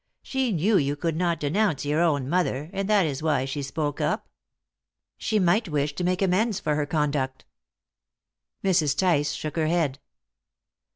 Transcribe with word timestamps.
She 0.23 0.51
knew 0.51 0.77
you 0.77 0.95
could 0.95 1.15
not 1.15 1.39
denounce 1.39 1.85
your 1.85 2.01
own 2.01 2.27
mother, 2.27 2.71
and 2.73 2.89
that 2.89 3.05
is 3.05 3.21
why 3.21 3.45
she 3.45 3.61
spoke 3.61 4.01
up." 4.01 4.27
"She 5.19 5.37
might 5.37 5.69
wish 5.69 5.93
to 5.93 6.03
make 6.03 6.23
amends 6.23 6.59
for 6.59 6.73
her 6.73 6.87
conduct." 6.87 7.45
Mrs. 8.63 8.97
Tice 8.97 9.33
shook 9.33 9.55
her 9.57 9.67
head. 9.67 9.99